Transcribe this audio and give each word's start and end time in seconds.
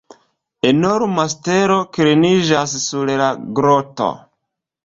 Enorma 0.69 1.25
stelo 1.33 1.77
kliniĝas 1.97 2.75
sur 2.87 3.15
la 3.23 3.31
groto. 3.61 4.13